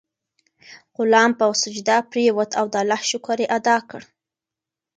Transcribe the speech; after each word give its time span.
غلام 0.97 1.31
په 1.39 1.45
سجده 1.61 1.97
پریووت 2.11 2.51
او 2.59 2.65
د 2.69 2.75
الله 2.83 3.01
شکر 3.11 3.37
یې 3.43 3.47
ادا 3.57 3.77
کړ. 3.89 4.01